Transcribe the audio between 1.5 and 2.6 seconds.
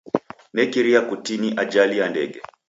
ajali ya ndege.